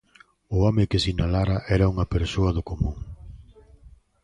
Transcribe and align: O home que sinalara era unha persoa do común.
O 0.55 0.57
home 0.65 0.89
que 0.91 1.01
sinalara 1.05 1.57
era 1.75 1.91
unha 1.93 2.09
persoa 2.15 2.51
do 2.57 2.63
común. 2.69 2.97